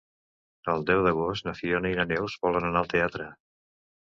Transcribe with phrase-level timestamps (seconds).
[0.73, 3.29] El deu d'agost na Fiona i na Neus volen anar al teatre.